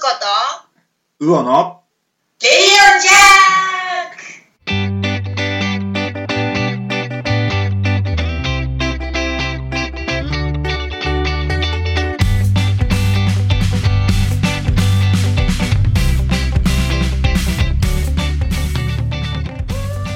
[0.00, 0.06] こ
[1.20, 1.82] とうおの
[2.40, 2.58] レディ
[2.96, 4.16] オジャー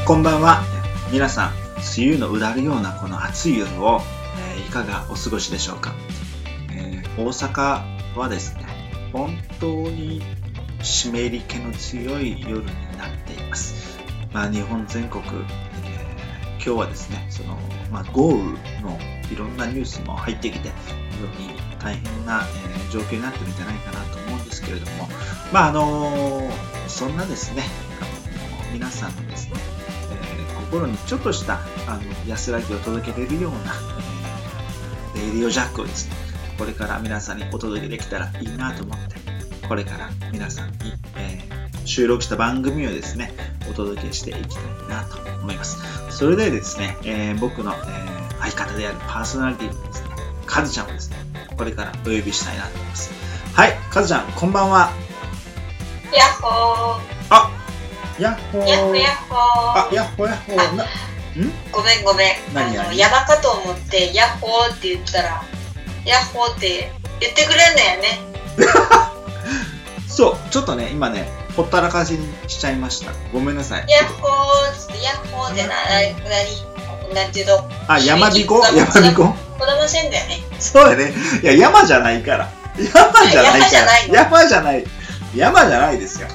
[0.01, 0.07] ク！
[0.07, 0.63] こんばんは。
[1.13, 1.53] 皆さん
[1.99, 4.01] 梅雨のうだるようなこの暑い夜を、
[4.57, 5.93] えーいかがお過ごしでしょうか、
[6.73, 7.83] えー大阪
[8.17, 8.64] はですね
[9.15, 10.21] 本当に
[10.83, 12.67] 湿り気の強い夜に
[12.99, 13.97] なっています、
[14.33, 15.55] まあ、日本全国、えー
[16.65, 17.59] 今日はですねその、
[17.93, 18.41] まあ、豪雨
[18.81, 18.99] の
[19.31, 20.71] いろんなニュースも入ってきて
[21.11, 25.09] 非常に大変な、えー状況になってるんじゃないかなと思うんですけれども
[25.53, 26.49] まああの
[26.87, 27.65] そんなですね
[28.01, 29.55] あの皆さんのですね
[30.13, 33.59] えー心にちょっとしたあの安らぎを届けれるような、
[35.17, 36.15] えーレイディオジャックをですね、
[36.59, 39.17] これから皆さんにお届けできたらいいなと思って、
[39.67, 41.55] これから皆さんに、えー
[41.87, 43.31] 収録した番組をですね、
[43.69, 45.77] お届けしていきたいなと思います。
[46.09, 50.09] それでですね、えー僕の、えー相方であるパーソナリティのですね、
[50.47, 51.17] カズちゃんをですね、
[51.57, 53.11] これからお呼びしたいなと思います。
[53.53, 54.91] はい、カズちゃん、こんばんは。
[56.17, 57.51] ヤッホあ
[58.19, 58.65] やっほー。
[58.65, 60.77] ーヤッホヤッホあ、ーやっほやっほー。
[60.77, 60.85] な
[61.71, 62.87] ごめんごめん何何？
[62.87, 65.43] あの山かと思ってヤッホーって言ったら
[66.05, 68.21] ヤッホーって言ってくれんだよね
[70.09, 73.13] そう、ちょっとね、今ね、ほったらかしにしちゃいました。
[73.33, 73.85] ごめんなさい。
[73.89, 75.75] ヤッホーっつってヤッホーってな
[76.29, 78.63] 何なんていうのあ、山彦？
[78.65, 79.25] 山彦？
[79.25, 81.13] 子供せんだよねそうやね。
[81.43, 82.51] いや、山じゃないから。
[82.77, 84.23] 山じゃないから。
[84.23, 84.85] 山じゃない。
[85.35, 86.29] 山じゃないですよ。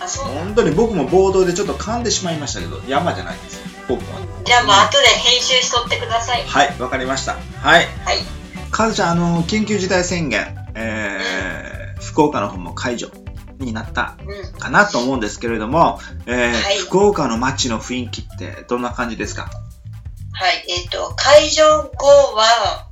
[0.00, 3.60] あそう本当に僕も冒頭でちょっと噛んでしまいましたけど、山じゃないです。
[3.88, 4.20] 僕は。
[4.44, 7.32] じゃあもう後で編集しとってくださいはい、わかりました。
[7.60, 7.88] はい。
[8.04, 8.37] はい
[8.78, 13.10] カズちゃん、あの、緊急事態宣言、えー、福岡の方も解除
[13.58, 16.78] になったうんかなと思うんですけれども、えーはい。
[16.78, 19.50] 福岡の街の雰囲気ってどんな感じですか？
[20.32, 22.06] はい、えっ、と、会場後
[22.36, 22.86] は、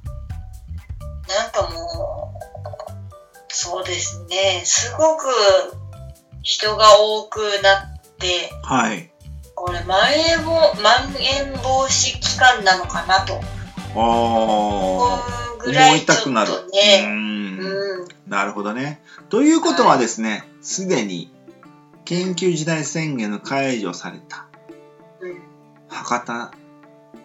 [1.29, 5.27] なんかもう、そうですね、すごく
[6.43, 9.13] 人が多くなって、はい。
[9.55, 10.51] これ、まん延防
[10.83, 13.35] まん延防止期間なのかなと。
[13.35, 13.41] あ
[13.95, 15.43] 思ー。
[15.45, 16.53] うぐら思いいちょっとたくなる。
[16.53, 19.01] うね、んうん、なるほどね。
[19.29, 21.33] ということはですね、すでに
[22.05, 24.47] 緊急事態宣言の解除された
[25.21, 25.43] うん、
[25.89, 26.53] 博多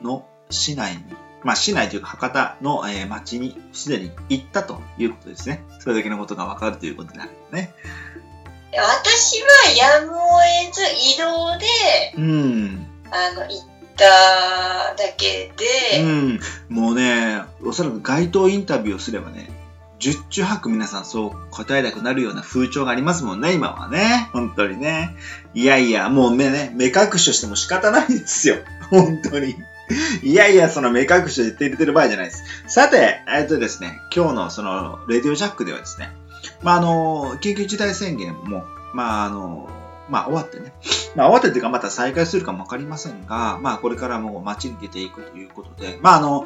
[0.01, 1.03] の市内に、
[1.43, 5.63] まあ市内というか博多の、えー町にすでに行ったということですね。
[5.79, 7.73] それだけのことがわかるということになるね。
[8.73, 10.17] 私はやむを
[10.63, 10.81] 得ず
[11.13, 11.65] 移動で、
[12.17, 12.87] うん。
[13.11, 13.70] あの、行っ
[14.01, 15.51] ただけ
[15.91, 16.39] でう、ん。
[16.69, 19.49] もうね、おそらく街頭インタビューをすればね、
[19.99, 24.29] 十中八九皆さんそう答えたくなるような風潮がありますもんね、今はね。
[24.33, 25.15] 本当にね。
[25.53, 28.55] いやいや、もう目ね、目隠しをしても仕方ないですよ。
[28.89, 29.55] 本当に。
[30.23, 32.43] いやいや、その目隠しを言ってる場合じゃないです。
[32.67, 36.11] さて、えっとですね、今日のその、レディオジャックではですね、
[36.63, 38.63] まあ、あの、緊急事態宣言も、
[38.93, 39.69] まあ、あの、
[40.11, 40.73] まあ、終わってね、
[41.15, 46.45] まあ、終わってっていうか、また再開するかもわかりませんが、まあ、これからも街に出ていくということで、まあ、あの、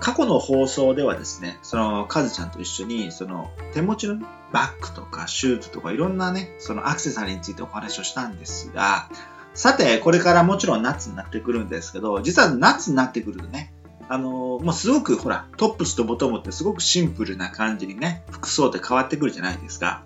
[0.00, 4.20] 過去の放送ではですね、その、カズちゃんと一緒に、その、手持ちの
[4.52, 9.08] バッグとかシューズとかいろんなね、そのアクセサリーについてお話をしたんですが、
[9.54, 13.72] さて、これからもちろん夏になってくるんですけど、実は夏になってくるとね、
[14.08, 20.02] あのもうすごくほら、トップスとボトムってすごくシンプルな感じにね、服装って変わってくるじゃないですか。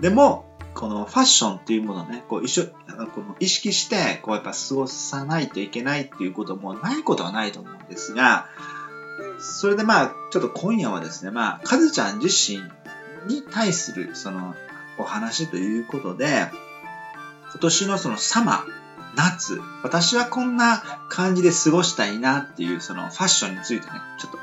[0.00, 2.66] でも、このファッションっていうものをね、こう一緒、
[3.14, 8.46] この意識して、こうやっぱ過ごさないといけないっていうこともないことはないと思うんですが、
[9.38, 12.58] それでまあ、ちょっと今夜はですね、まあ、カズちゃん自身
[13.26, 14.54] に対するその
[14.98, 16.50] お話ということで、
[17.52, 18.64] 今年のそのサマー、
[19.16, 24.38] 夏、私はこんな感じで過ごしたいなっていうそのファッションについてね、ちょっと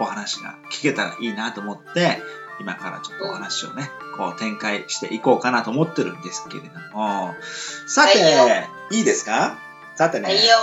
[0.00, 2.20] お話が聞けたらいいなと思って、
[2.60, 7.34] 今からちょっとお話をね、こう展開していこうかなと思ってるんですけれども、
[7.86, 9.58] さて、はいいいですか？
[9.96, 10.56] さてね、はいよ。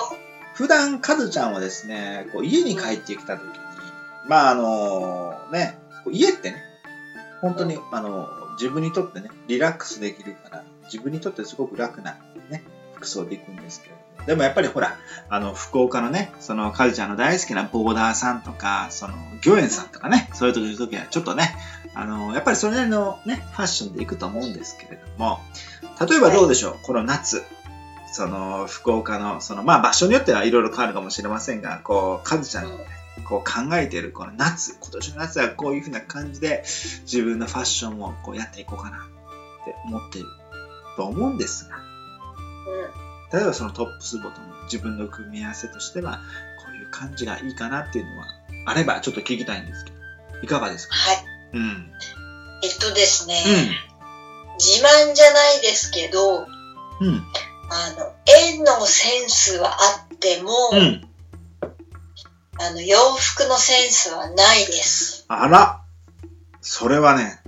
[0.56, 3.50] 普段カズちゃんはですね、こう家に帰ってきた時に、
[4.28, 5.78] まああのね、
[6.12, 6.58] 家ってね、
[7.42, 12.18] 本当にあの自分にとってね、リラックスできるから、自分にとってすごく楽な
[12.50, 12.64] ね、
[12.96, 14.98] 服装で行くんですけれども、でもやっぱりほら、
[15.30, 19.14] あの福岡のね、そのカズちゃんの大好きなボーダーさんとか、その
[19.46, 21.56] 御苑さんとかね、そういう時時はちょっとね、
[21.94, 25.40] あのやっぱりそれなりのね、ファッションで行くと思うんですけれども、
[26.08, 27.44] 例えばどうでしょう、この夏、
[28.12, 32.86] その福岡のそのまあ場所によってはいろいろ変わるかもしれませんがこうカズちゃんのね
[33.28, 36.64] こう考えてるこの夏、今年の夏はこういうふうな感じで
[37.02, 40.26] 自分のファッションをこうやっていこうかなって思ってる
[40.96, 41.76] と思うんですが、
[43.36, 46.20] 例えばそのトップスボトム、自分の組み合わせとしては、
[46.64, 48.28] こういう感じがいいかなっていうのは
[48.66, 49.98] あればちょっと聞きたいんですけど、
[50.44, 50.96] いかがですか？
[50.96, 51.26] はい。
[51.54, 51.92] うん。
[52.64, 53.50] えっとですね、う
[54.58, 56.46] 自慢じゃないですけど、ん。
[57.02, 57.24] うん。
[57.70, 61.08] あの、絵のセンスはあっても、うん。
[62.58, 65.26] あの、洋服のセンスはないです。
[65.28, 65.82] あら、
[66.62, 67.42] それはね、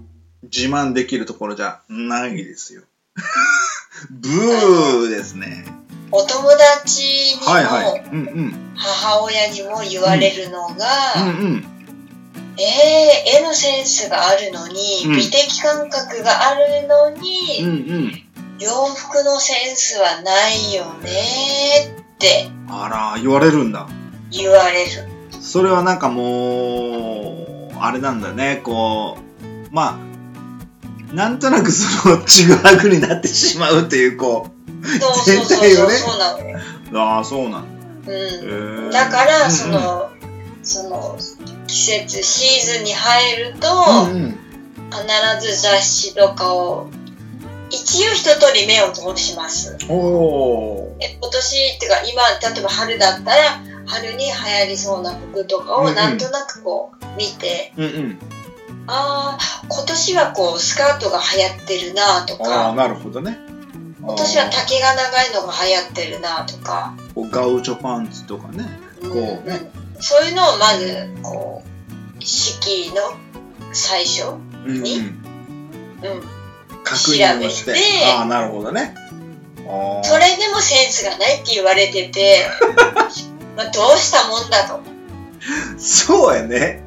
[0.43, 2.81] 自慢できるところじゃないですよ。
[4.11, 5.65] ブーですね。
[6.11, 8.03] お友達にも、はいはい。
[8.11, 8.73] うんうん。
[8.75, 10.85] 母親にも言われるのが、
[11.17, 11.65] うんうん。
[12.59, 17.71] えー、絵のセンスがあるのに、うん美的感覚があるのに、うんう
[18.07, 18.23] ん。
[18.59, 23.87] 洋服のセンスはないよねってあら、言われるんだ。
[24.31, 24.89] 言われる。
[25.39, 29.17] それはなんかもう、あれなんだね、こ
[29.71, 29.99] う、ま
[31.11, 34.56] あ、なんとなくその、ちぐはぐになってしまうっていう、こそう
[34.99, 36.37] そうそうそう、そうな
[36.91, 38.11] のああ、そうなんだ。
[38.11, 38.91] うん。
[38.91, 40.09] だから、うんその、
[40.63, 41.17] その、
[41.67, 43.67] 季節、シーズンに入ると、
[44.05, 44.37] うんうん。
[44.89, 46.89] 必ず雑誌とかを、
[47.69, 49.77] 一応一通り目を通します。
[49.89, 51.03] おー。
[51.03, 52.23] え今年っていうか、今、
[52.53, 58.19] 例えば春だったら、春に流行りそうな服とかをなんとなくこう見て、うんうん。
[58.87, 63.37] ああ、今年はこうスカートが流行ってるなとああ、か、なるほどね。
[64.07, 68.65] 今年は丈が長いのが流行ってるなとか、こうガウチョパンツとかね。
[69.01, 73.01] うんこうねうんそういうのをまず、こう、四季の
[73.73, 75.05] 最初、うんにうん。
[75.05, 75.11] うん。
[76.83, 77.73] 確認をして。
[78.05, 78.95] ああ、なるほどね。
[80.03, 82.47] それでもセンスがないって言われてて、
[83.57, 84.79] まあどうしたもんだと。
[85.77, 86.83] そうやね。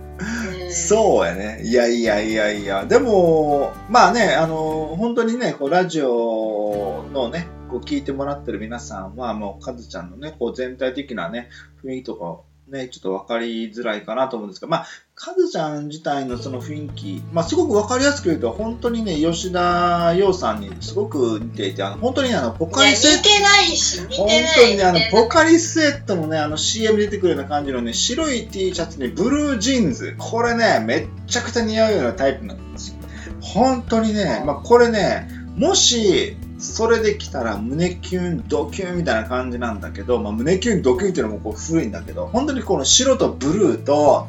[0.72, 1.61] そうやね。
[1.64, 2.87] いやいやいやいや。
[2.87, 11.49] でも、まあね、あの、本当にね、こう、ラジオのね、こう、聞いてもらってる皆さんは、もう、かずちゃんのね、こう、全体的なね、
[11.84, 12.40] 雰囲気とか、
[12.70, 24.28] ね、ちょっと分かりづらいかなと思うんですが、まあ、かずちゃん自体のその雰囲気、まあ、すごく分かりやすく言うと、本当にね、吉田洋さんにすごく似ていて、あの、本当にあの、ポカリセッ似てないし、似て本。
[24.56, 30.14] 当にね、あのポカリスエットのね、あの CM 出てくるような感じのね、白い T シャツにブルージーンズ。
[30.19, 32.96] これね、めっちゃくちゃ似合うようなタイプなんですよ。
[33.40, 44.28] 本当にね、まあこれね、もし、それで来たら胸キュン、ドキュンみたいな感じなんだけど、まあ胸キュン、ドキュンっていうのもこう古いんだけど、本当にこの白とブルーと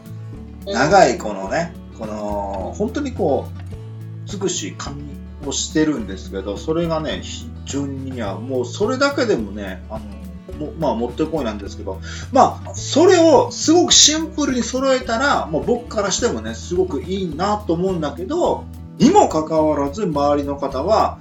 [0.65, 5.03] 長いこのね、この、本当にこう、美しい髪
[5.45, 8.41] をしてるんですけど、それがね、非常に似合う。
[8.41, 10.21] もうそれだけでもね、あの、
[10.57, 11.99] もまあ、もってこいなんですけど、
[12.31, 18.65] まあ、それをすごくシンプルに揃えたら、もう僕からしてもね、すごくいいなと思うんだけど、
[18.97, 21.17] にもかかわらず、周りの方は、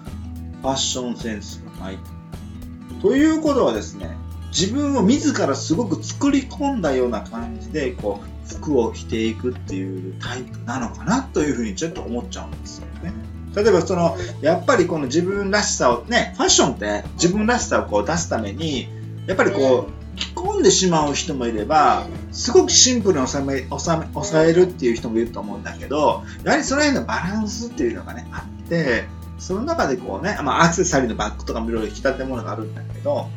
[0.62, 1.98] ファッションセンスがない。
[3.00, 4.16] ということはですね、
[4.50, 13.12] 自分を自らすごく作り込んだような感じで、こう、服を着ていくっていうタイプなのかなというふうにちょっと思っちゃうんですよね。
[13.54, 18.88] 例えばその、やっぱりこの自分らしさをね、ファッションって自分らしさをこう出すために、
[19.26, 23.70] やっぱりこう、着込んでしまう人もいれば、すごくシンプルに収め、収め、
[24.12, 29.04] 抑えるっていう人もいると思うんだけど、やはりその辺のバランスっていうのがね、あって、
[29.40, 33.28] その中でこうね、まあアクセサリーのバッグとかもいろいろ着たてものがあるんだけど、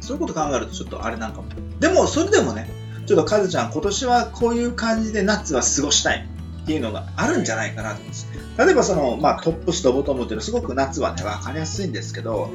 [0.00, 1.48] そういうこと考えるとちょっとあれなんかも。
[1.80, 2.68] でも、それでもね、
[3.06, 6.28] ちょっとカズちゃん、今年はこういう感じで夏は過ごしたい
[6.62, 8.28] っていうのがあるんじゃないかなと思うんです。
[8.58, 12.50] 例えばその、まあトップスとボトムっていうのはすごく夏はね、わかりやすいんですけど、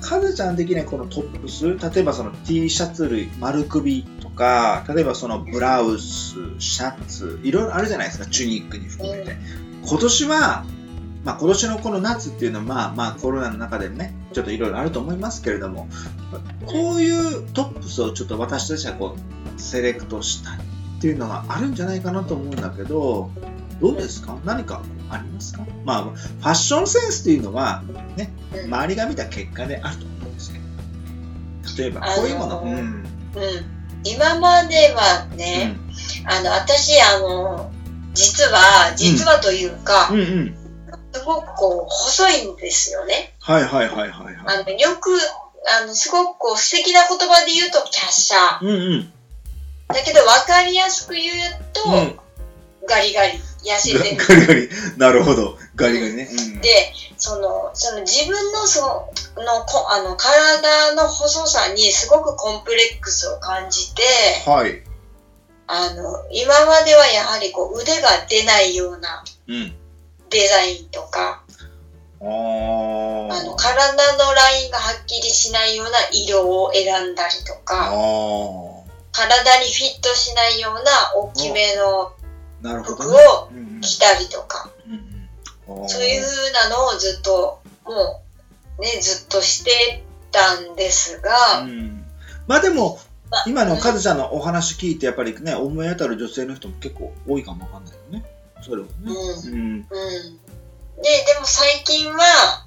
[0.00, 9.36] カズちゃん的にはこのトップス、例えばその T シャツ類、丸首とか、例えばそのブラウス、シャツ、いろいろあるじゃないですか、チュニックに含めて。
[9.82, 10.64] 今年は、
[11.24, 15.88] まあ今年のこの夏っていうのはまあまあコロナの中でね、ちょっといろいろあると思いますけれども、
[16.66, 23.30] こういうトップスをちょっと私たちはこう、セレクトしたいっていうのがあるんじゃないかなと思うんだけど、
[23.80, 24.38] どうですか？
[24.44, 25.66] 何かありますか？
[25.84, 27.82] まあ、ファッションセンスっていうのは、
[28.16, 30.64] ね、うん周りが見た結果であると思うんですけど、
[31.82, 32.78] 例えばこういうもの、あのーうん。
[32.78, 33.02] うん。
[34.04, 35.76] 今まではね、
[36.24, 37.70] あの、私、あの、
[38.14, 40.54] 実は、実はというか、うん、うんうん。
[41.12, 43.34] すごくこう、細いんですよね。
[43.40, 44.36] はいはいはいはいはい。
[44.46, 45.10] あの、よく、
[45.82, 48.34] あの、すごくこう、素敵な言葉で言うと、華奢。
[48.62, 49.12] うんうん。
[49.88, 52.20] だけど、わかりやすく言うと、うん
[52.88, 54.26] ガリガリ、痩せてる。
[54.26, 54.68] ガリガリ。
[54.96, 55.56] なるほど。
[55.76, 56.28] ガリガリね。
[56.32, 58.80] うんで、その、その自分のそ
[59.36, 64.02] の、のこあの体の細さにすごくコンプレックスを感じて、
[64.46, 64.82] はい。
[65.66, 69.74] あの、今まではやはりこう腕が出ないようなうん。
[70.30, 71.42] デザインとか、
[72.20, 78.80] あの、体のラインがはっきりしないような色を選んだりとあか、ー。
[79.12, 80.82] 体にフィットしないような
[81.16, 82.12] 大きめの
[82.84, 83.10] 服。
[83.10, 84.90] を着たりとか、う
[85.72, 85.88] んうん。
[85.88, 88.22] そういう風なのをずっと、も
[88.78, 92.04] う、ね、ずっとしてたんですが、うん。
[92.46, 92.98] まあでも、
[93.30, 98.24] まあ今のカズちゃんのお話聞いて、やっぱりね、思い当たる女性の人も結構多いかもわかんないよね。
[98.62, 98.92] それはね。
[99.04, 99.56] うんうん。
[99.56, 99.86] うん。
[99.88, 99.88] で、
[101.02, 102.66] でも最近は、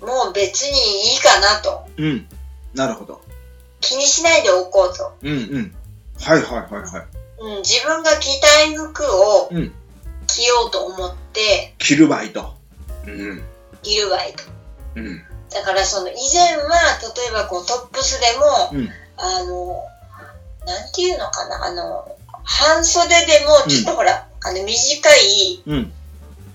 [0.00, 1.86] もう別にいいかなと。
[1.96, 2.28] うん。
[2.74, 3.20] なるほど。
[3.80, 5.16] 気にしないでおこうと。
[5.22, 5.74] うんうん。
[6.20, 7.06] はいはいはいはい。
[7.38, 9.72] うん、自分が着たい服をうん
[10.26, 12.54] 着ようと思って着るバイト。
[13.06, 13.42] うん。
[13.82, 14.42] いるわいと。
[14.96, 15.22] うん。
[15.50, 19.84] だからその以前は、例えばこうトップスでも、うんあの、
[20.66, 25.92] なんていうのかな、あの、半袖でも、ちょっとほら、あの短いうん。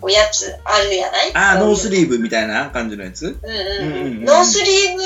[0.03, 1.35] やつあるやない？
[1.35, 3.38] ああ、ノースーリーブみたいな感じのやつ？
[3.41, 3.47] ブ。
[3.47, 4.05] うんうんうんうんう。
[4.05, 5.03] うんんノースリーブ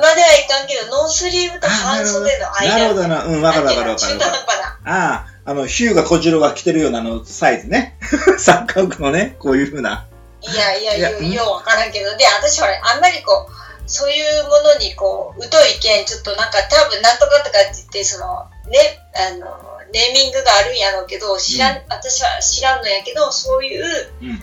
[0.00, 2.78] まではいかんけど、ノースリーブと半袖の間。
[2.78, 3.24] なるほどな。
[3.24, 4.78] うん、わかるわかるわかる中途半端な。
[4.84, 7.96] ああ、あの、ヒューが小次郎が着てるようなあのサイズね。
[8.38, 10.06] 三角のね、こういう風な。
[10.40, 13.52] いやいや、いやようようわからんけど、で、私ほら、あんまりこう、
[13.86, 24.42] そういうものにこう、疎いけん、ちょっとなんか多分なんとかとかって言って、その、ね、あの、ネーミングがあるんやろうけど、知らん、うん私は知らんのやけど、そういう、うん。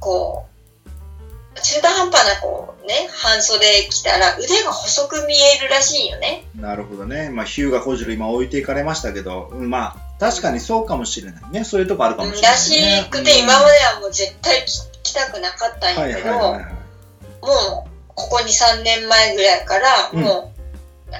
[0.00, 6.44] こう、中途半端なこう、ね、半袖着たら腕が細く見えるらしいよね。
[6.56, 7.30] なるほどね。
[7.30, 11.64] まあ、ヒューが小次郎今置いていかれましたけど、うんまあ、確かにそうかもしれないね。
[11.64, 13.08] そういうとこあるかもしれない、らしね。
[13.10, 16.30] くて、今まではもう絶対着着たくなかったんはいやけど。
[16.30, 20.53] もう、ここ2、3年前ぐらいから、うんもう、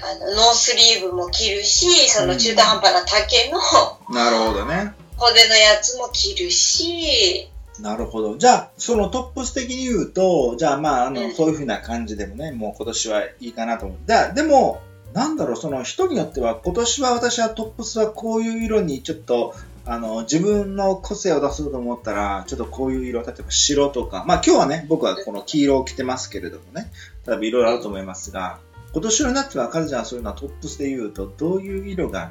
[0.02, 4.92] あの、ノースリーブも着るし、その中途半端な丈のなるほどね。
[5.16, 7.48] 骨のやつも着るし、
[7.80, 8.36] なるほど。
[8.36, 13.98] じゃあ、そのトップス的に言うと、じゃあまあ、あの、うんそういう風な感じでもね、もう今年はいいかなと思う。
[14.06, 14.80] じゃあ、でも、
[15.12, 19.54] なんだろう、その人によっては、今年は私はトップスはこういう色にちょっと、
[19.86, 26.90] あの、自分の個性を出そうと思ったら、ちょっとこういう色、例えば白とか、まあ今日はね、僕はこの黄色を着てますけれどもね、
[27.26, 28.60] 例えばいろいろあると思いますが、
[28.94, 32.30] 今年の夏はカズちゃんはそういうのはトップスで言うと、どういう色が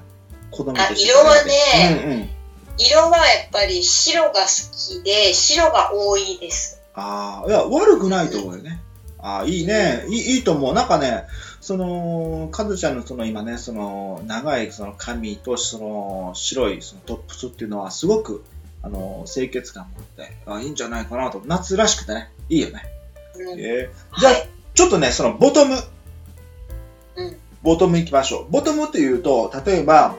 [0.49, 2.29] 好みとしてあ色はねうんうん。
[2.77, 6.81] 色はやっぱり白が好きで、白が多いです。
[6.93, 8.81] ああ、いや、悪くないと思うよね。
[9.19, 10.05] ああ、いいね。
[10.07, 10.73] いいいいと思う。
[10.73, 11.25] なんかね、
[11.59, 18.41] その、カズちゃんのその今ね、その、長いその髪とその白いそのトップスっていうのはすごく、
[18.81, 21.41] あの、清潔感持って、あいいんじゃないかなと。
[21.45, 22.83] 夏らしくてね、いいよね。
[23.35, 25.75] うんえーじゃあ、はいちょっとね、そのボトム、
[27.15, 28.51] うんボトム行きましょう。
[28.51, 30.17] ボトムっていうと、例えば、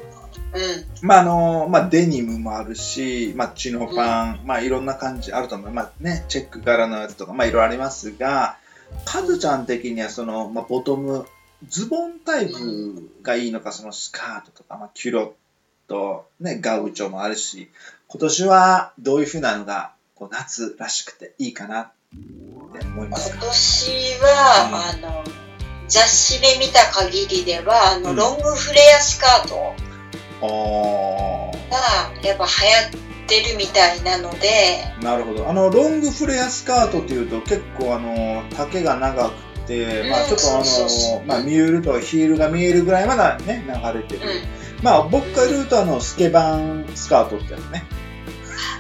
[0.54, 1.06] うん。
[1.06, 5.70] まああのまあ、デニムもあるし、まあ、チノパン、まあ、いろんな感じあると思う。
[5.70, 8.56] まあね、チェック柄のやつとか、まあ、いろいろありますが、
[9.04, 11.26] カズちゃん的にはその、まあ、ボトム、
[11.68, 15.30] ズボンタイプがいいのか、そのスカートとか、まあ、キュロッ
[15.88, 17.70] ト、ね、ガウチョもあるし、
[18.08, 21.92] 今年はどういう風なのが、こう夏らしくていいかなっ
[22.72, 25.43] て思います今か年は、あの、
[25.94, 29.74] 雑誌で見た限りでは、あの、うんロングフレアスカート
[30.42, 35.48] あがやっぱ流行ってるみたいなので、ーなるほど。
[35.48, 39.34] あの、ロングフレアスカートっていうと結構あの、丈が長く
[39.68, 44.20] て、まあうんちょっとあの、まあミュールとヒールが見えるぐらいまでね、流れてる。
[44.20, 44.84] うん。
[44.84, 47.84] まあ僕から言うとあの、スケバンスカートってやつね。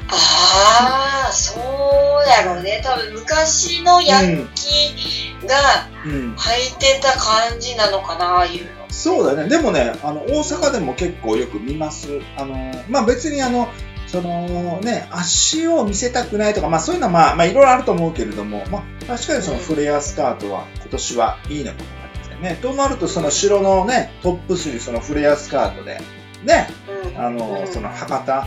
[0.08, 2.80] ああ、そうやろうね。
[2.84, 6.34] 多分昔のヤンキーがうん。
[6.34, 8.70] 履いてた感じなのかな、ああいうの。
[8.90, 9.48] そうだね。
[9.48, 12.20] でもね、あの、大阪でも結構よく見ます。
[12.36, 12.54] あの、
[12.88, 13.68] まあ別にあの、
[14.06, 22.58] そのね、足を見せたくないとか、まあそういうのはまあ、まあいろいろあると思うけれども、まあ確かにそのフレアスカートは今年はいいのかもわかりませんね。
[22.60, 26.00] となるとその白のね、トップスにそのフレアスカートで、
[26.44, 26.68] ね、
[27.14, 27.18] うん。
[27.18, 28.46] あの、うんその博多、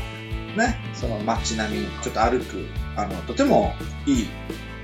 [0.55, 3.73] ね、その街並み、ちょっと歩く、あの、とても
[4.05, 4.29] いい、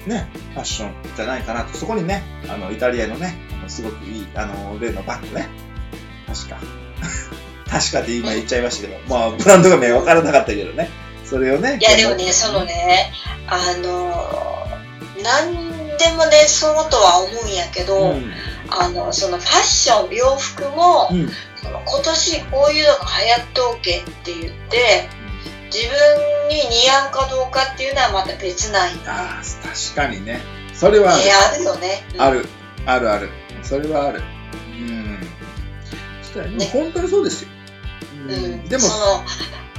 [0.08, 1.78] ね、ファッションじゃないかなと。
[1.78, 5.50] そこにね、あの、イタリアのね、すごくいい、あの、例のバッグね。
[6.28, 6.58] 確か。
[7.70, 10.90] 確かって今言っちゃいましたけど、まあ、ブランドが名わからなかったけどね。
[11.26, 11.80] それをね。
[11.82, 13.12] いやでもね、そのね、
[13.48, 18.32] あのー、なんでもね、そうとは思うんやけど、うん。
[18.70, 21.32] あの、そのファッション、洋服も、うん。
[21.86, 25.10] 今年こういうのが流行っとうけって言って、
[25.74, 29.02] 自分に似合うかどうかっていうのはまた別なんよね。
[29.08, 30.40] ああ、確かにね。
[30.74, 31.24] それはある
[31.56, 32.04] あるよね。
[32.14, 32.46] うんある。
[32.86, 33.30] あるある。
[33.64, 34.22] それはある。
[34.22, 35.20] うん。
[36.22, 37.50] そしたらね本当にそうですよ。
[38.28, 39.24] うん、でもその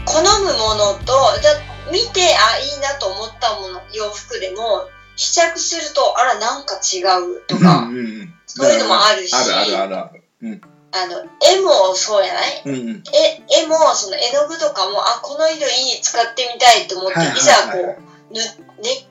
[0.04, 4.86] 好むものとだ見てあいいなと思ったもの洋服でも
[5.16, 10.22] 試着するとあらなんか違うとか、うんうんうんそういうのもあるしあるあるあるある。
[10.42, 10.60] うん。
[10.94, 12.62] あの絵もそうやない？
[12.66, 13.02] うんうん。
[13.12, 18.48] 絵絵もその絵の具とかもあこの色いい使ってみたいと思って、はいはいいざはいこうぬ、ね、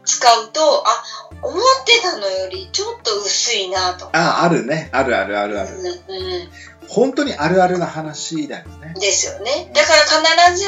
[0.06, 1.04] 使うとあ
[1.42, 4.90] 思ってたのよりちょっと薄いなとか、あ、あるね。
[4.94, 5.78] あるあるあるある。
[5.78, 6.50] うんうん、
[6.88, 8.94] 本当にあるあるな話だよね。
[8.96, 9.72] ですよね。
[9.74, 10.66] だから必ず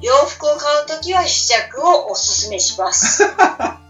[0.00, 3.22] 洋服を買うときは試着をおすすめします。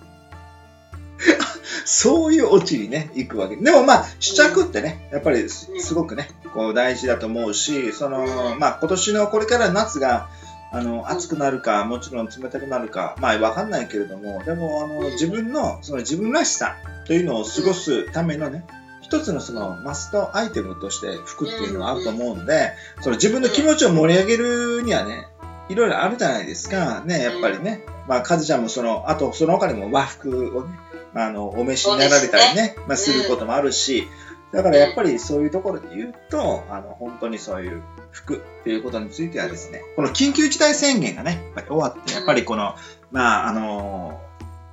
[1.85, 3.57] そういうオチにね、行くわけ。
[3.57, 10.29] でもまあ、試着ってね、やっぱりすごくね、こう大事だと思うし、その、うんまあ今年のこれから夏が、
[10.73, 18.65] あの、暑くなるか、もちろん冷たくなるか、まあわかんないけれども、でも、あの、自分の、その自分らしさというのを過ごすためのね、
[19.01, 25.29] 一つのそのマストアイテムとして服っていうのはあると思うんで、その自分の気持ちを盛り上げるにはね、
[25.69, 27.03] いろいろあるじゃないですか。
[27.05, 27.83] ね、やっぱりね。
[28.09, 30.86] まあ、カズちゃんもその、あとその他にも和服をね、ま
[31.25, 34.09] あ、あの、お召しになられたりね、まあ、することもあるし、
[34.53, 42.75] だからやっぱりそういうところで言うと、あの、本当にそういう服っていうことについてはですね、この緊急事態宣言がね、やっぱり終わって、やっぱりこの、
[43.11, 44.21] まあ、あの、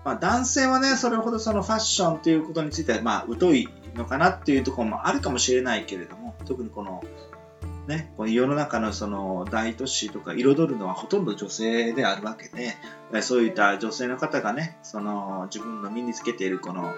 [0.06, 7.04] まあ、男性はね、それほどそのファッションということについては、まあ、疎いのかなっていうところもあるかもしれないけれども、特にこの、
[7.88, 12.78] ね、この世の中のその大都市とか彩るのはほとんど女性であるわけで、
[13.22, 16.90] そういった女性の方がね、その自分の身につけているこの、ね、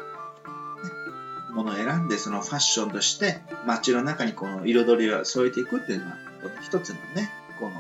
[1.54, 7.72] ものを選んでそのファッションとして街の中にこの彩りを添えていくっていうのは、の一つのね、この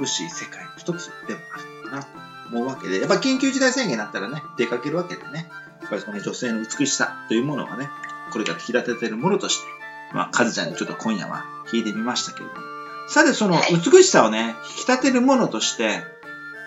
[0.00, 2.08] 美しい世界の一つでもあるかなと
[2.52, 5.48] 思うわけで、やっぱ緊急事態宣言になったらね、出かけるわけでね、
[5.80, 7.88] やっぱりその女性の美しさというものがね、
[8.32, 9.83] これから引き立てているものとして、
[10.14, 12.60] まあ、カズちゃんにちょっと今夜は聞いてみましたけれども。
[13.08, 16.02] さて、そのはい美しさをね、引き立てるものとして、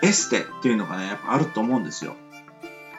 [0.02, 2.14] エステっていうのがね、やっぱあると思うんですよ。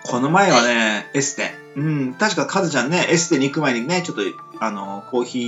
[0.03, 1.51] この前はね、エステ。
[1.75, 4.23] うん、確かカズちゃんね、エステに行く前にね、ちょっと、
[4.59, 5.39] あの、コーヒ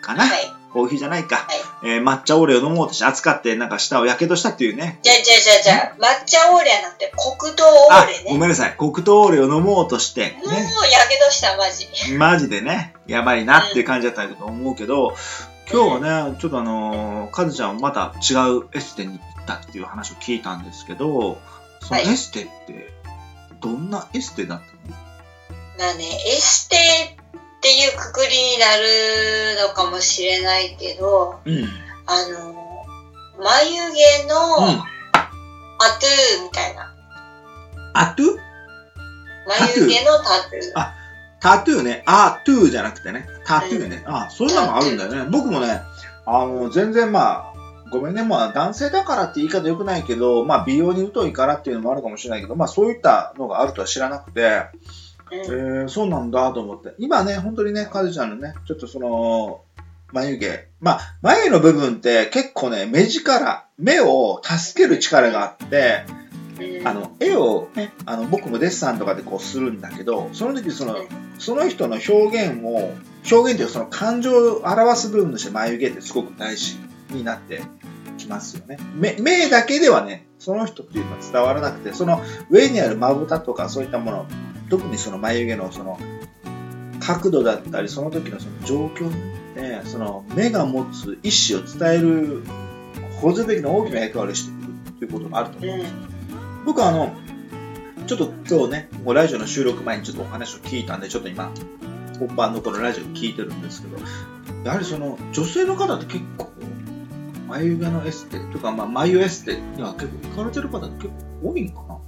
[0.00, 0.54] ーかな、はい。
[0.72, 1.36] コーヒーじゃないか。
[1.36, 1.46] はい
[1.82, 4.98] えー抹茶オレを飲もうとして熱かって、なんか舌をやけどしたっていうね。
[5.02, 8.24] じゃあじゃあじゃあじゃあ抹茶オーレやなくて黒糖オあーレ、ね。
[8.28, 8.74] ごめんなさい。
[8.76, 10.58] 黒糖オレを飲もうとして、もうね。
[10.58, 11.88] やけどしたマジ。
[12.16, 15.16] マジでね、やばいなっていう感じだったと思うけど、
[15.72, 21.40] 今日はね、ちょっとあのー、カズちゃんまた違うエステに行ったっていう話を聞いたんですけど、
[21.80, 22.92] そのはいエステって、
[23.60, 24.96] どんなエステだったの？
[25.78, 26.78] まあね、エステっ
[27.60, 31.68] ていうくくりになるのかもしれないけど、うん。
[32.06, 32.84] あの、
[33.42, 34.82] 眉毛のうん。
[35.82, 36.94] アトゥーみたいな。
[37.94, 38.26] アトゥ
[39.48, 40.72] 眉毛のタトゥー。
[40.74, 40.94] あ
[41.40, 42.02] タトゥーね。
[42.06, 43.26] あ、トゥーじゃなくてね。
[43.44, 44.02] タトゥーね。
[44.06, 45.30] あ、そういうのもあるんだよね。
[45.30, 45.80] 僕もね、
[46.26, 47.54] あの、全然まあ、
[47.90, 54.62] ごめんね、まあ男性だからって言い方良くないけど、まあ美容に疎いからっていうのもあるかもしれないけど、まあそういったのがあるとは知らなくて、
[55.32, 56.94] うんえー、そうなんだと思って。
[56.98, 59.62] 今ね、本当にね、カズちゃんのね、ちょっとその、
[60.12, 60.68] 眉毛。
[60.80, 66.19] まあ、眉の部分って結構ね、目力、目を助ける力があって、うん
[66.84, 70.96] あの、絵をね、あの、僕もデッサンとかでこうするんだけど、その時その、
[71.38, 72.12] その人の表
[72.48, 72.92] 現を、
[73.30, 76.76] 表現というかその感情を表す部分として眉毛ってすごく大事
[77.10, 77.62] になって
[78.18, 78.78] きますよね。
[78.94, 82.20] 目、目だけではね、その人っていうのは伝わらなくて、その
[82.50, 84.26] 上にあるまぶたとかそういったもの、
[84.68, 85.98] 特にその眉毛のその
[87.00, 92.42] 角度だったり、その時のその状況によって、その目が持つ意思を伝える、
[93.20, 95.78] 保持的な大きな役割をしてくるということがあると思う。
[95.78, 96.19] うん
[96.64, 97.14] 僕はあの、
[98.06, 101.52] ちょっと今日ね、もうラジオの収録前にちょっとお話を聞いたんで、ちょっと今、
[102.18, 103.98] 本番のこのラジオ聞いてるんですけど、
[104.64, 106.50] やはりその、女性の方って結構、
[107.48, 111.08] 眉毛のエステとか、まあ、眉エステには結構行かれてる方って結
[111.42, 111.98] 構多いんかな？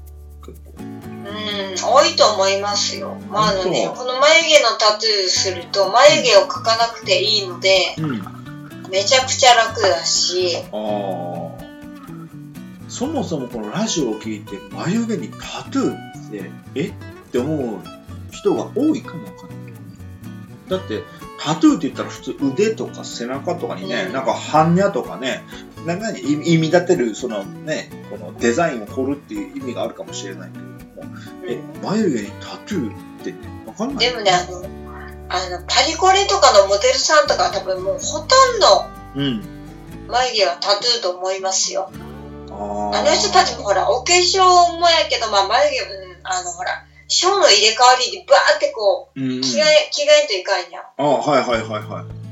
[0.47, 0.75] 結構。
[0.79, 3.17] うん、多いと思いますよ。
[3.29, 8.23] まあ、あのね、この眉毛のタトゥーすると眉毛を描かなくていいので、うん。
[8.91, 11.52] めちゃくちゃ楽だし、ああ。
[12.93, 16.89] そもそもこのラジオを聞いて、眉毛にタトゥーって、え？
[16.89, 16.93] っ
[17.33, 17.81] て思う
[18.31, 19.73] 人が多いかもわかんない。
[20.69, 21.03] だって、
[21.41, 25.43] タトゥーって言ったら普通腕とか背中とかにね、うんなんか般若とかね、
[25.87, 26.21] な何？
[26.21, 31.17] 意意味立てる、そのね、このデザインを彫るっていう意味があるかもしれないけれども、
[31.49, 33.35] え、眉毛にタトゥーって
[33.67, 34.07] わかんない？
[34.07, 34.59] でもね、あの、
[35.31, 38.29] あの、パリコレとかのモデルさんとか多分もうほとん
[38.61, 38.85] ど
[39.17, 39.43] うん。
[40.09, 41.91] 眉毛はタトゥーと思いますよ。
[41.91, 42.12] あー
[42.95, 44.43] あの人たちもほら、お化粧
[44.79, 50.85] もやけど、まあ眉毛、うん、あのほら、ショーの入れ替わりでバーってこう、うんうん着替え、着替えんといかんやん。
[50.97, 52.23] あはいはいはいはい。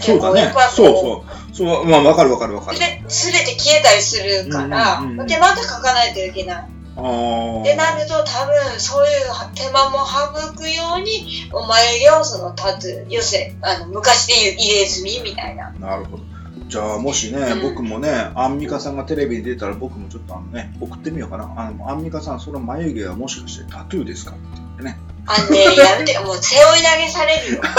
[0.00, 0.52] そうだね。
[0.74, 1.56] そうそう。
[1.56, 2.78] そう、まあ、わかるわかるわかる。
[2.78, 6.56] で、すべて消えたりするから、うんうんうんで、また書かないといけない。
[6.56, 7.60] ああ。
[7.60, 15.70] ってなると、多分、そういう手間も省くように、お眉毛をその立つ、要するに、あの、昔で言う入れ墨みたいな。
[15.70, 16.22] なるほど。
[16.68, 21.52] じゃあもしね、うん僕もね、アンミカさんがテレビに出たら僕もちょっとあのね、送ってみようかな。
[21.56, 24.98] あの、アンミカさん、その眉毛はもしかしてタトゥーですかって言ってね。
[25.26, 27.62] あのね、やめて、もう背負い投げされるよ。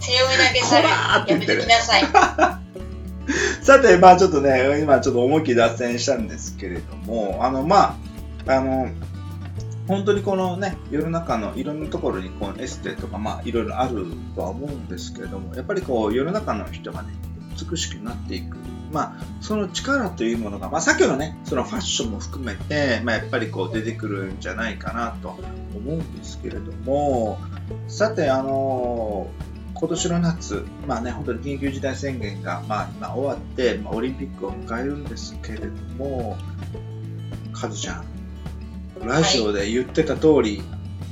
[0.00, 0.88] 背負い投げされる。
[1.28, 2.04] やめってるてきなさい。
[3.62, 7.96] さて、まあちょっとね、今ちょっと思いっきり脱線したんですけれども、あの、ま
[8.46, 8.88] あ、あの、
[9.86, 17.12] 本当にこのね、世の中のいろんなところにこうエステとか、まあいろいろあるとは思うんですけれども、やっぱりこう世の中の人がね、
[17.70, 18.56] 美しくなっていく。
[18.92, 25.30] まあ、その力というものが、まあさっきのね、そのファッションも含めて、まあやっぱりこう出てくるんじゃないかなと
[25.74, 27.38] 思うんですけれども、
[27.88, 29.28] さて、あの
[29.82, 35.66] 今年の夏、まあね、本当に緊急事態宣言が、まあ、今終わって、まあ、オリンピックを迎えるんですけれど
[35.96, 36.38] も、
[37.52, 38.04] カズちゃん、
[39.04, 40.62] ラジオで言ってた通り、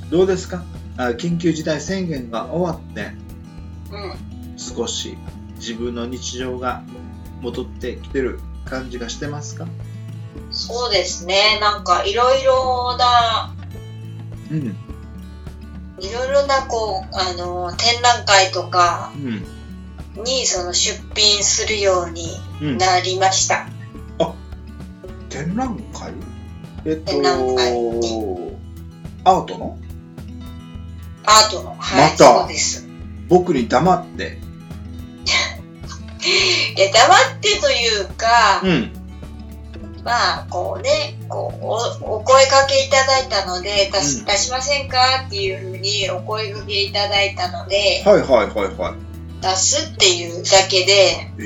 [0.09, 0.63] どうですか？
[0.97, 3.11] あ緊急事態宣言が終わって、
[3.91, 4.57] うん。
[4.57, 5.17] 少し
[5.55, 6.83] 自分の日常が
[7.41, 9.67] 戻ってきてる感じがしてますか？
[10.51, 11.59] そうですね。
[11.59, 13.53] なんか、いろいろな、
[14.49, 14.75] うん、
[15.99, 19.11] いろいろな、こう、あの、展覧会とか
[20.17, 22.29] うん、に、その、出品するように
[22.61, 22.77] うん。
[22.77, 23.67] なりました。
[25.29, 26.13] 展覧会？
[26.85, 27.11] えっと
[29.23, 29.77] アートの？
[31.25, 31.75] アートの。
[31.79, 32.39] はい、また。
[32.39, 32.87] そうです。
[33.29, 34.39] 僕に黙って、
[36.75, 38.91] いや、黙ってというか、うん、
[40.03, 41.65] まあ、こうね、こう
[42.03, 44.25] お、お声かけいただいたので、出し,、うん。
[44.25, 44.97] 出しませんか？
[45.27, 49.10] っていうふうにお声かけいただいたので、はいはいはいはい。
[49.41, 51.41] 出すっていうだけで、え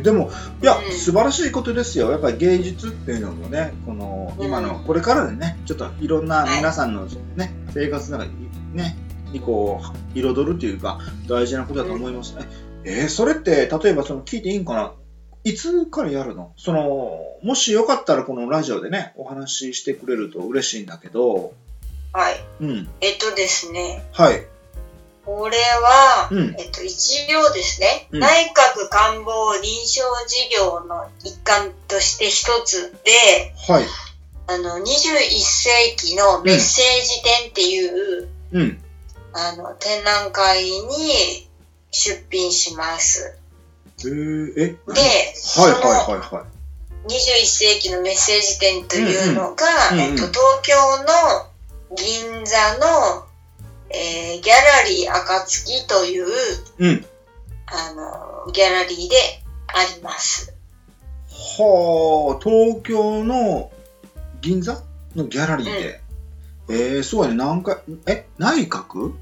[0.00, 0.30] ー、でも、
[0.62, 0.92] いや、うん。
[0.92, 2.10] 素晴らしいことですよ。
[2.10, 4.46] やっぱり芸術っていうのもね、この、うん。
[4.46, 7.06] 今の、これからでね、ちょっといろんなはい皆さんの
[7.36, 8.32] ね、生活の中に、
[8.74, 8.96] ね、
[9.32, 9.80] にこ
[10.14, 12.42] う、彩るというか、大事なことだと思いますね。
[12.84, 14.92] えー、それって、例えばその、聞いていいんかな？
[15.44, 16.52] いつからやるの？
[16.56, 21.54] その、もしよかったらこのラジオでね、お話ししてくれると嬉しいんだけど、
[22.12, 22.34] はい。
[22.60, 24.44] うん、えっとですね、はい、
[25.28, 26.54] これは、うん。
[26.58, 28.20] えっと、一応ですね、うん。
[28.20, 33.84] 内閣官房臨床事業の一環として一つで、はい、
[34.46, 38.80] あの、21世紀のメッセージ展っていう、うん、
[39.34, 41.46] あの、展覧会に
[41.90, 43.36] 出品します。
[43.98, 44.76] えー、え、で、
[45.56, 46.46] はいはいはいは
[47.06, 47.12] い。
[47.12, 50.04] 21世紀のメッセージ展というのが、うんうん。
[50.04, 53.27] えっと、東京の銀座の、
[53.90, 56.26] えーギャラリー暁という、
[56.78, 57.06] うん。
[57.66, 57.92] あ
[58.46, 59.16] の、ギャラリーで
[59.66, 60.54] あります。
[61.30, 63.70] はあ、東京の
[64.40, 64.82] 銀座？
[65.16, 66.00] のギャラリーで。
[66.70, 69.12] えー、そうやね、何回、え、内閣？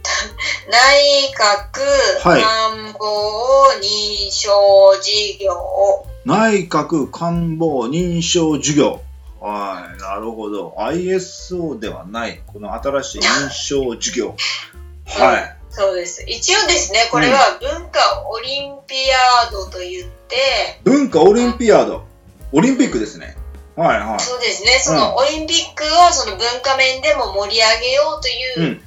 [0.70, 9.00] 内閣はい官房認証事業、内閣官房認証事業。
[9.40, 10.74] はい、なるほど。
[10.78, 14.36] ISO ではない、この新しい認証事業。
[15.06, 15.56] はい。
[15.70, 16.24] そうです。
[16.26, 22.04] 一応ですね、これは文化オリンピアードと言って、文化オリンピアード。
[22.52, 23.36] オリンピックですね。
[23.76, 24.20] はいはい。
[24.20, 28.30] そうですね、そのオリンピックをその文化面でも盛り上げようとう。
[28.62, 28.82] いうん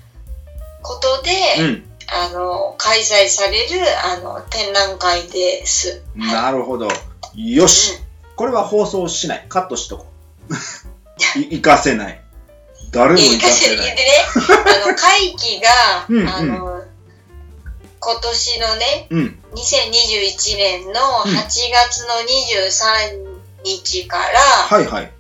[0.84, 1.84] ことで、うん。
[2.08, 6.04] あの、開催される、あの、展覧会です。
[6.18, 6.90] はいなるほど。
[7.36, 8.00] よし。
[8.36, 9.46] これは放送しない。
[9.50, 10.13] カットしとこう。
[11.36, 12.22] い、行かせない。
[12.92, 15.70] 誰も行かせしらでねない。、あの、会期が、
[16.10, 16.84] うんうんあの、
[18.00, 19.40] 今年のね、うん。
[19.54, 20.92] 2021年の
[21.26, 22.16] うん8月の
[23.16, 25.12] 23日からはいはい。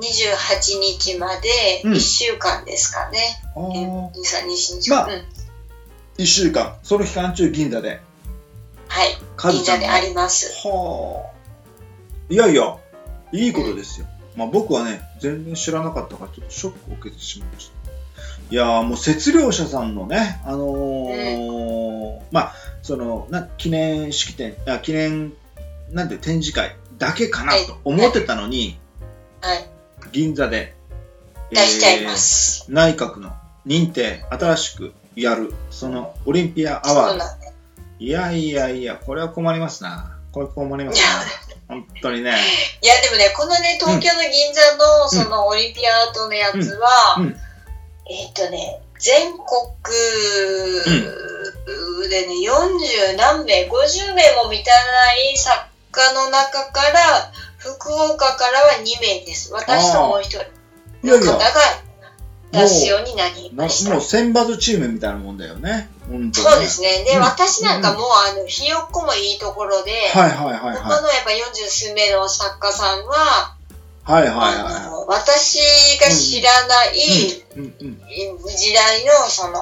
[0.00, 3.40] 28日までうん1週間ですかね。
[3.56, 4.90] あえー23日。
[4.90, 5.24] まあうん。
[6.18, 6.76] 一週間。
[6.82, 8.00] その期間中銀座で。
[8.88, 9.16] はい。
[9.52, 10.52] 銀座であります。
[10.66, 11.38] はあ。
[12.28, 12.76] いやいや、
[13.32, 14.06] いいことですよ。
[14.38, 17.90] まあ僕はね、全然知らなかったから、ちょっとショックを受けてしまいました。
[18.50, 25.32] いやーもう説量者さんのね、あのーまあ、その、な、記念式典、あ記念、
[25.90, 28.78] なんて展示会だけかなと思ってたのに、
[29.40, 29.68] はい。
[30.12, 30.74] 銀座で、
[31.50, 32.66] 出しちゃいます。
[32.68, 33.32] えー内閣の
[33.66, 37.24] 認定、新しくやる、そのオリンピアアワード。
[37.98, 40.16] いやいやいや、これは困りますな。
[40.30, 41.47] これ困りますな。
[41.68, 42.34] 本当にね。
[42.82, 46.88] いや、でもね、このね、東京の銀座の、そのオリンピアートのやつは、
[48.10, 49.44] えっ、とね、全国
[52.08, 59.52] でね、40何名、50名も満たない作家の中から、福岡からは2名です。
[59.52, 60.38] 私ともう一人
[62.52, 63.90] 出すようになりなました。
[63.90, 65.90] もう選抜チームみたいなもんだよね。
[66.08, 67.04] 本当にそうですね。
[67.04, 71.02] で、うん私なんかもう、あの、ひよっこもいいところで、はいはいはい他はい。
[71.02, 73.54] のやっぱ40数名の作家さんは、
[74.04, 75.58] はいはいあはの私
[76.00, 77.44] が知らない、い。
[77.56, 77.98] うんうん
[78.56, 79.60] 時代の、その、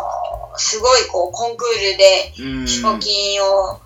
[0.57, 2.69] すごいこう、コンクールで、うん。
[2.69, 3.81] 賞金を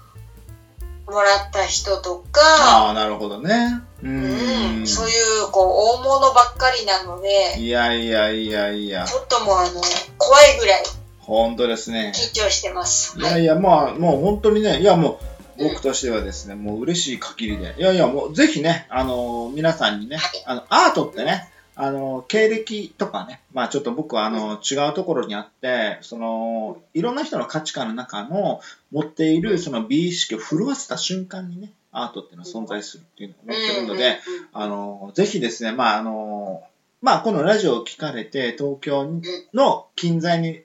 [1.06, 3.80] もらった人とか、ああ、なるほどね。
[4.02, 4.86] ううんん。
[4.86, 5.12] そうい
[5.46, 9.80] う、こう、大物ばっかりなので、いやいやいやいやち、ょっともう、あの、
[10.18, 10.82] 怖いぐらい
[11.20, 12.12] 本当ですね。
[12.14, 13.18] 緊張してます。
[13.18, 13.30] はい。
[13.30, 15.20] いやいや、まあ、もう本当にね、いやも
[15.58, 28.60] う、僕としてはですね、もう嬉しい限りで、いやいや、もうぜひね、あの皆さんにねはい、あの、アートってね、あの経歴とかね、まあちょっと僕はあの、違うところにあって、その、いろんな人の価値観の中の
[28.90, 34.18] 持っているその美意識を震わせた瞬間にね、アートっていうのは存在するっていうのを思ってるので、
[34.52, 36.62] あの、ぜひですね、まあ、あの、
[37.02, 39.08] まあ、このラジオを聞かれて、東京
[39.54, 40.62] の近在に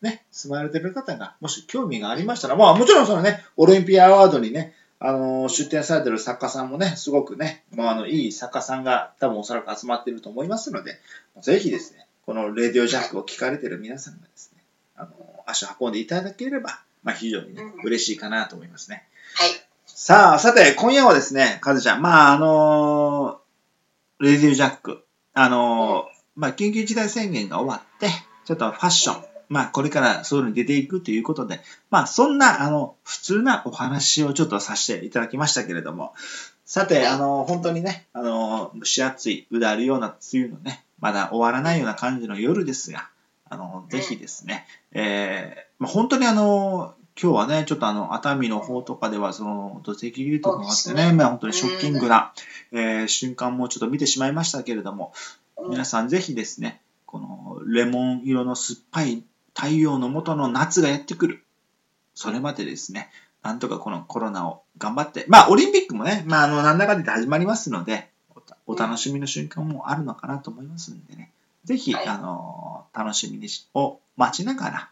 [0.00, 11.00] ね、住まわれてる方が、もし興味がありましたら、まあ、もちろんそのね、オリンピアアワードにね、あの、出展されてる作家さんもね、すごくね、まあ、あの、いい作家さんが多分おそらく集まっていると思いますので、
[11.40, 14.62] ぜひですね、このレディオジャックを聞かれてる皆さんがですね、
[14.96, 15.10] あの、
[15.46, 19.04] 足を運んでいただければ、まあ、非常にね、嬉しいかなと思いますね。
[19.34, 19.50] はい。
[20.04, 28.08] さあ、さて、今夜はですね、カズちゃん、まあ、あのーレディオジャック、あのーまあ、緊急事態宣言が終わって、
[28.44, 31.60] ちょっとファッション、まあ、これからそういうのに出ていくということで、
[31.90, 36.14] まあ、そんな、あの、普通なお話をちょっとさせていただきましたけれども、
[36.64, 43.08] さて、あの、本当にね、あの、蒸し暑い、うだるような梅雨のね、まだ終わらないような感じの夜ですが、
[43.48, 51.12] あの、ぜひですね、えーまあ、本当にあの、今日はね、ちょっとあの、熱海の方とかでは、その、土石流とかがあってね、ね。
[51.12, 52.32] まあ本当にショッキングな、
[52.72, 55.12] えー瞬間もちょっと見てしまいましたけれども、
[55.68, 59.22] 皆さんぜひですね、このレモン色の酸っぱい
[59.54, 61.44] 太陽の下の夏がやってくる。
[62.14, 63.10] それまでですね、
[63.42, 68.08] なんとかこのコロナを頑張って、まあオリンピックもね、まああの、なんだかんだ言って始まりますので、
[68.66, 71.30] お楽しみの瞬間もあるのかなと思いますんでね、
[71.64, 72.06] ぜひ、はい。
[72.06, 74.90] あの、楽しみにし、を待ちながら、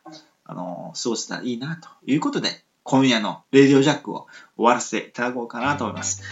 [0.50, 6.24] あの、過ごせたらいいなということで、今夜のレディオジャックを終わらせていただこうかなと思います。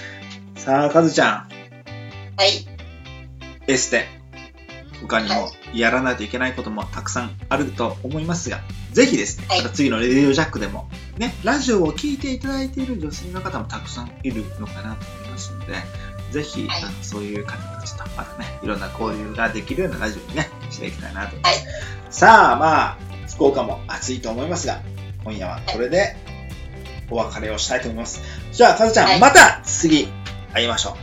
[0.57, 1.49] さあ、カズちゃん、
[2.37, 2.67] はい。
[3.69, 4.07] エステ、
[5.03, 15.75] 他にもはやらないといけないこともたくさんあると思いますが、ぜひですね、はいまた次のレディオジャックでも、ね、ラジオを聞いていただいている女性の方もたくさんいるのかなと思いますので、
[16.33, 21.65] ぜひ、はいあのそういう方たちとまたね、いろんな交流ができるようなラジオにね、していきたいなと思います。
[21.65, 22.99] はいさあ、まあ、
[23.38, 24.81] 福岡も暑いと思いますが、
[25.22, 26.16] 今夜はこれで
[27.09, 28.20] お別れをしたいと思います。
[28.51, 30.09] じゃあ、かずちゃん、はいまた次
[30.53, 30.94] 会いましょう。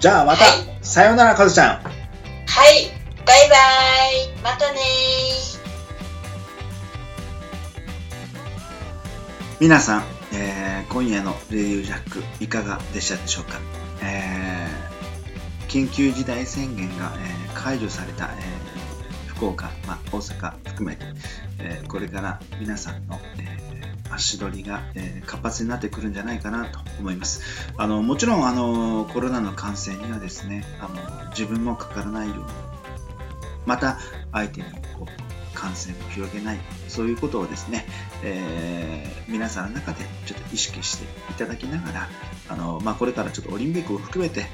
[0.00, 1.76] じゃあ、また、はいさようなら、かずちゃん。
[1.76, 2.90] はい。
[3.24, 4.36] バイバイ。
[4.42, 4.80] またね
[9.60, 13.60] 皆さん、えー今夜のレディオジャックいかがでしたでしょうか、
[14.02, 18.55] えー緊急事態宣言が、えー解除された、えー
[19.36, 21.04] 福岡、まあ、大阪含めて、
[21.58, 23.66] えーこれから皆さんの、えー
[24.08, 27.72] 足取りが、えー活発になってくるんじゃないかなと思います。
[27.76, 30.88] あのもちろんあのコロナの感染にはですねあ
[31.24, 32.44] の自分もかからないように
[33.66, 33.98] また
[34.32, 37.84] 相手にこう感染を広げないそういうことをですね
[38.22, 42.08] えー皆さんの中でちょっと意識していただきながら
[42.48, 44.46] あの、まあ、これからちょっとオリンピックを含めて、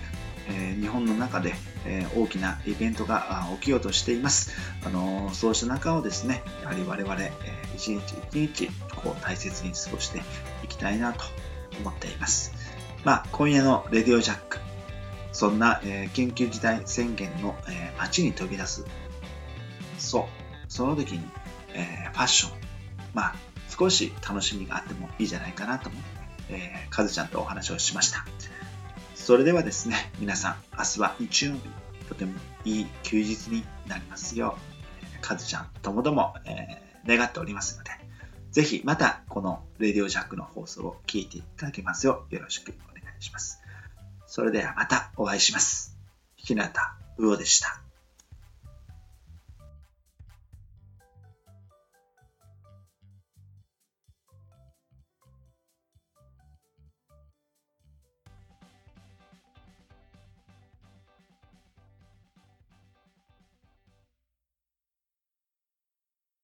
[0.49, 4.53] え日本の中で、え大きなイベントが起きようとしています
[4.85, 10.19] あのそうした中をですねやはり我々、えー一日一日こう大切に過ごして
[10.63, 11.25] いきたいなと
[11.81, 12.53] 思っています
[13.03, 14.59] まあ今夜のレディオジャック
[15.33, 18.85] そんな、えー緊急事態宣言の、えー街に飛び出す
[19.99, 20.25] そう
[20.69, 21.25] その時に、
[21.75, 22.59] えーファッション
[23.15, 23.35] まあ
[23.69, 26.09] 少し楽しみがあってもいいじゃないかなと思って、
[26.51, 28.25] えー、かずちゃんとお話をしました。
[29.23, 31.61] それではですね、皆さん、明日は日曜日、
[32.09, 32.33] とても
[32.65, 37.91] いい休日になりますよう、カズちゃんともども、えー願っておりますので、
[38.51, 43.61] ぜひまたこのレディオジャックの放送を聞いていただけますよう、よろしくお願いします。
[44.27, 45.97] それではまたお会いします。
[46.37, 46.63] 日向
[47.19, 47.81] 魚でした。